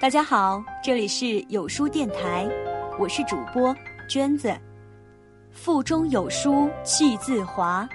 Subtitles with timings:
[0.00, 2.48] 大家好，这里是有书电台，
[2.98, 3.74] 我是主播
[4.08, 4.56] 娟子。
[5.50, 7.88] 腹中有书气自华，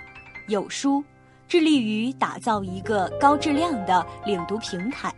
[0.49, 1.01] 有书
[1.47, 5.13] 致力于打造一个高质量的领读平台。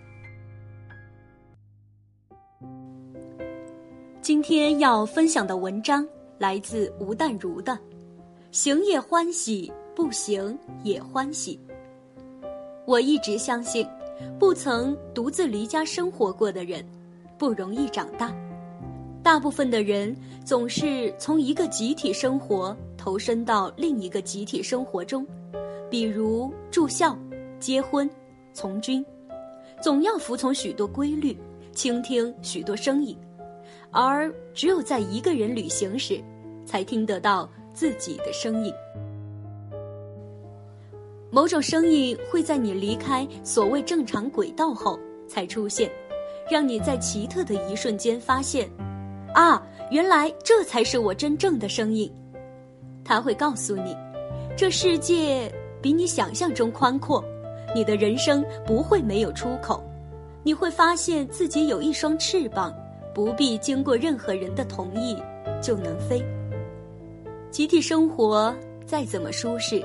[4.21, 7.73] 今天要分享的文章来自吴淡如的
[8.51, 11.59] 《行也欢喜，不行也欢喜》。
[12.85, 13.87] 我一直相信，
[14.39, 16.85] 不曾独自离家生活过的人，
[17.37, 18.33] 不容易长大。
[19.23, 25.25] 大部分的人总是从一个集体生活投身到另一个集体生活中，
[25.89, 27.17] 比如住校、
[27.59, 28.07] 结婚、
[28.53, 29.03] 从军，
[29.81, 31.35] 总要服从许多规律，
[31.73, 33.17] 倾听许多声音，
[33.89, 36.21] 而只有在一个人旅行时，
[36.63, 38.71] 才听得到自己的声音。
[41.35, 45.91] 某种声音会在你离开所谓正常轨道后才出现，
[46.49, 48.69] 让你在奇特的一瞬间发现，
[49.33, 49.61] 啊，
[49.91, 52.09] 原来这才是我真正的声音。
[53.03, 53.93] 他会告诉你，
[54.55, 57.21] 这世界比你想象中宽阔，
[57.75, 59.83] 你的人生不会没有出口，
[60.41, 62.73] 你会发现自己有一双翅膀，
[63.13, 65.21] 不必经过任何人的同意
[65.61, 66.23] 就能飞。
[67.51, 68.55] 集体生活
[68.85, 69.83] 再怎么舒适。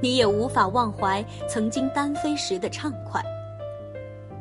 [0.00, 3.22] 你也无法忘怀曾经单飞时的畅快。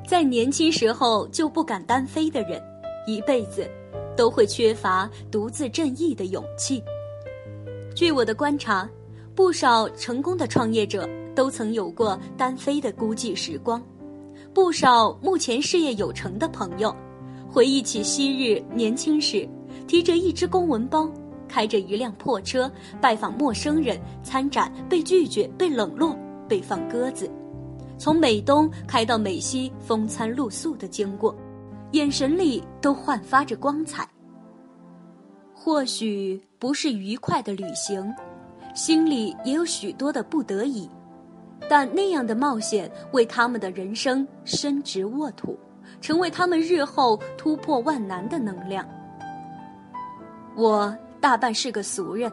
[0.07, 2.61] 在年轻时候就不敢单飞的人，
[3.05, 3.69] 一辈子
[4.17, 6.83] 都会缺乏独自振翼的勇气。
[7.95, 8.89] 据我的观察，
[9.35, 13.81] 不少成功的创业者都曾有过单飞的孤寂时光。
[14.53, 16.95] 不少目前事业有成的朋友，
[17.47, 19.47] 回忆起昔日年轻时，
[19.87, 21.07] 提着一只公文包。
[21.49, 26.15] 开着一辆破车拜访陌生人参展，被拒绝，被冷落，
[26.47, 27.29] 被放鸽子。
[27.97, 31.35] 从美东开到美西，风餐露宿的经过，
[31.91, 34.07] 眼神里都焕发着光彩。
[35.53, 38.13] 或许不是愉快的旅行，
[38.73, 40.89] 心里也有许多的不得已，
[41.67, 45.59] 但那样的冒险为他们的人生伸直沃土，
[45.99, 48.87] 成为他们日后突破万难的能量。
[50.55, 50.95] 我。
[51.21, 52.31] 大半是个俗人，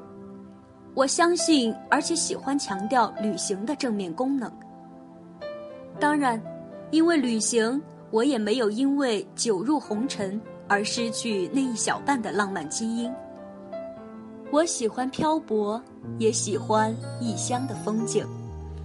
[0.95, 4.51] 我相信而且喜欢强调旅行的正面功能。
[5.99, 6.41] 当然，
[6.93, 13.13] 因为旅行，我也没有因为久入红尘而失去那一小半的浪漫基因。
[14.53, 15.83] 我喜欢漂泊，
[16.19, 18.25] 也喜欢异乡的风景，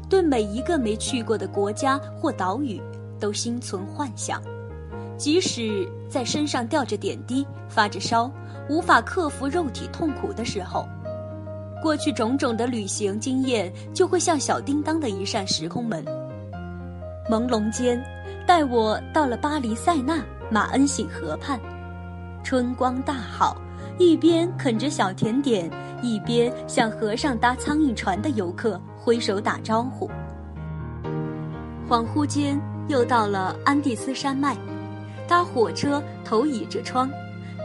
[0.10, 2.82] 对每一个没去过的国家或岛屿
[3.20, 4.42] 都心存幻想，
[5.16, 8.32] 即使在身上吊着点滴，发着烧。
[8.72, 10.88] 无法克服肉体痛苦的时候，
[11.84, 16.02] 过去种种的旅行经验就会像小叮当的一扇时空门。
[17.30, 18.02] 朦胧间，
[18.48, 21.60] 带我到了巴黎塞纳马恩醒河畔，
[22.46, 23.58] 春光大好，
[23.98, 25.70] 一边啃着小甜点，
[26.02, 30.10] 一边向河上搭苍蝇船的游客挥手打招呼。
[31.90, 32.58] 恍惚间，
[32.88, 34.56] 又到了安第斯山脉，
[35.28, 37.12] 搭火车头倚着窗。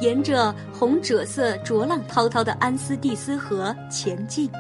[0.01, 4.51] 沿着红赭色浊浪滔滔的安斯蒂斯河前进，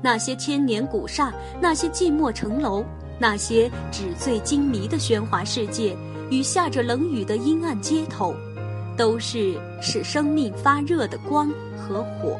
[0.00, 2.84] 那些千年古刹，那些寂寞城楼，
[3.18, 5.96] 那些纸醉金迷的喧哗世界，
[6.30, 8.34] 与下着冷雨的阴暗街头，
[8.96, 12.38] 都是使生命发热的光和火。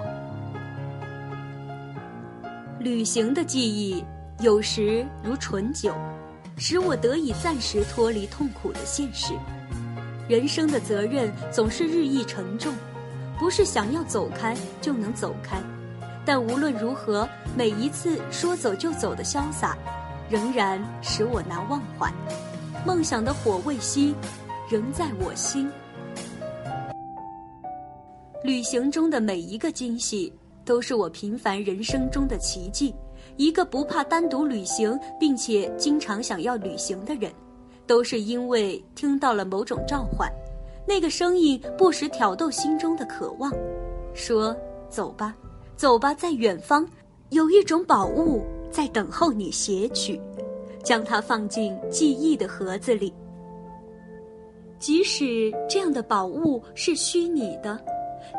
[2.78, 4.02] 旅行的记忆
[4.40, 5.92] 有时如醇酒，
[6.56, 9.34] 使我得以暂时脱离痛苦的现实。
[10.30, 12.72] 人生的责任总是日益沉重，
[13.36, 15.60] 不是想要走开就能走开。
[16.24, 19.76] 但无论如何，每一次说走就走的潇洒，
[20.28, 22.08] 仍然使我难忘怀。
[22.86, 24.14] 梦想的火未熄，
[24.70, 25.68] 仍在我心。
[28.44, 30.32] 旅行中的每一个惊喜，
[30.64, 32.94] 都是我平凡人生中的奇迹。
[33.36, 37.32] 一个不怕单独旅行，并且经常想要旅行的人。
[37.86, 40.30] 都是因为听到了某种召唤，
[40.86, 43.52] 那个声音不时挑逗心中的渴望，
[44.14, 44.56] 说
[44.88, 45.34] ：“走吧，
[45.76, 46.88] 走吧，在远方，
[47.30, 50.20] 有一种宝物在等候你携取，
[50.82, 53.12] 将它放进记忆的盒子里。
[54.78, 57.78] 即使这样的宝物是虚拟的，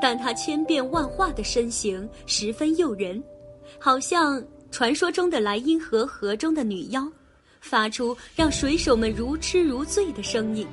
[0.01, 3.23] 但它千变万化的身形十分诱人，
[3.77, 7.07] 好像传说中的莱茵河河中的女妖。”
[7.61, 10.67] 发出让水手们如痴如醉的声音。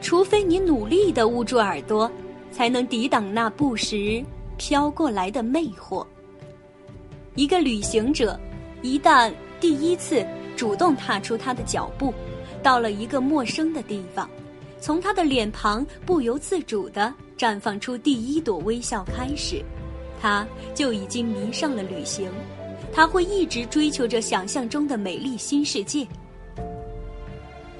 [0.00, 2.10] 除非你努力的捂住耳朵，
[2.52, 4.24] 才能抵挡那不时
[4.56, 6.06] 飘过来的魅惑。
[7.34, 8.38] 一个旅行者，
[8.82, 10.24] 一旦第一次
[10.56, 12.14] 主动踏出他的脚步，
[12.62, 14.28] 到了一个陌生的地方，
[14.80, 19.62] 从他的脸庞不由自主地绽放出第一朵微笑开始，
[20.20, 22.30] 他就已经迷上了旅行。
[22.92, 26.06] 他会一直追求着想象中的美丽新世界，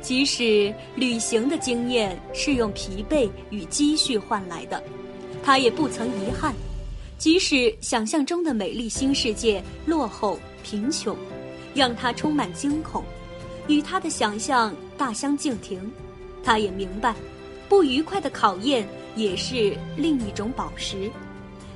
[0.01, 4.83] 即使旅行的经验是用疲惫与积蓄换来的，
[5.43, 6.55] 他也不曾遗憾。
[7.19, 11.15] 即使想象中的美丽新世界落后贫穷，
[11.75, 13.05] 让他充满惊恐，
[13.69, 15.79] 与他的想象大相径庭，
[16.43, 17.15] 他也明白，
[17.69, 21.11] 不愉快的考验也是另一种宝石。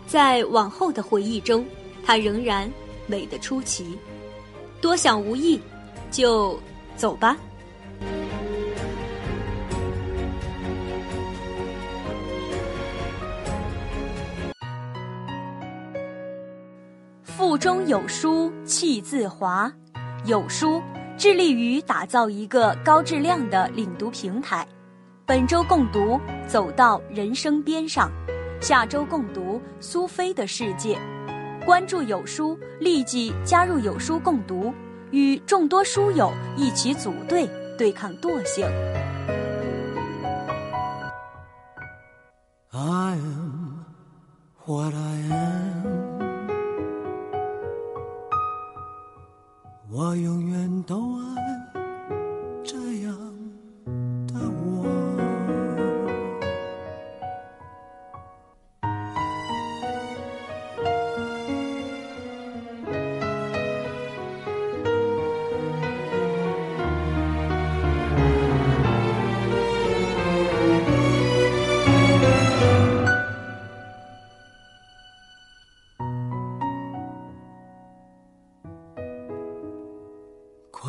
[0.07, 1.67] 在往后的回忆中，
[2.03, 2.71] 他仍然
[3.06, 3.99] 美得出奇。
[4.81, 5.61] 多想无益，
[6.11, 6.59] 就
[6.97, 7.37] 走吧。
[17.23, 19.73] 腹中有书气自华，
[20.25, 20.83] 有书
[21.17, 24.67] 致力于打造一个高质量的领读平台。
[25.27, 28.11] 本周共读走到人生边上，
[28.61, 30.99] 下周共读苏菲的世界。
[31.64, 34.75] 关注有书，立即加入有书共读，
[35.12, 38.66] 与众多书友一起组队对抗惰性。
[49.90, 50.34] 我有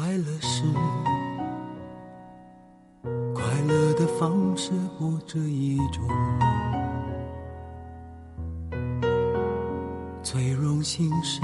[0.06, 0.62] 快乐是
[3.34, 4.70] 快乐的方式
[5.00, 6.08] 不止一种
[10.22, 11.42] 最荣幸是，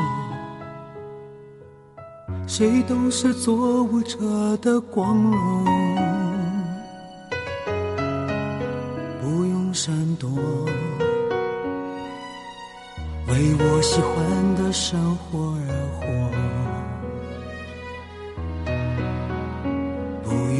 [2.46, 5.66] 谁都是做舞者的光荣，
[9.20, 10.30] 不用闪躲，
[13.28, 15.81] 为我喜欢的生活而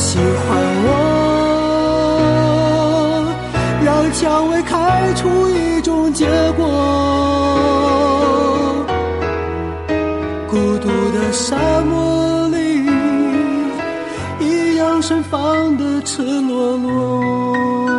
[0.00, 0.24] 喜欢
[0.84, 0.88] 我。
[3.84, 6.26] 让蔷薇开出一种结
[6.56, 6.64] 果，
[10.48, 12.56] 孤独的沙漠里，
[14.40, 17.89] 一样盛放的赤裸裸。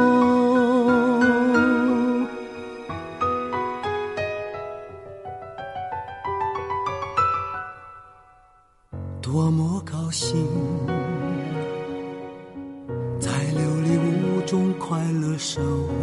[14.84, 15.94] 快乐生活，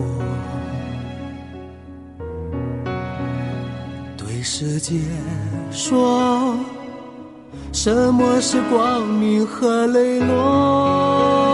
[4.16, 4.94] 对世界
[5.70, 6.54] 说，
[7.72, 11.47] 什么是光明和磊落？